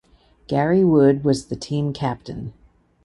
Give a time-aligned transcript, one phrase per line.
[0.47, 2.53] Gary Wood was the team captain.